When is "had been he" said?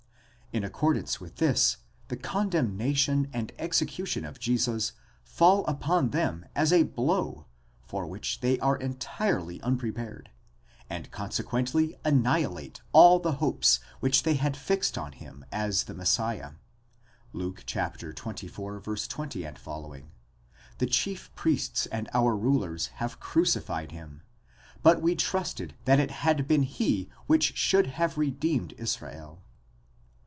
26.11-27.09